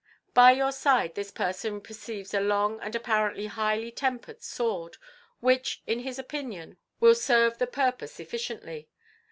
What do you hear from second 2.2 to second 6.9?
a long and apparently highly tempered sword, which, in his opinion,